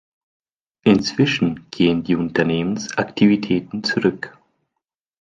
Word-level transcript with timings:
Inzwischen 0.83 1.67
gehen 1.69 2.01
die 2.01 2.15
Unternehmensaktivitäten 2.15 3.83
zurück. 3.83 4.35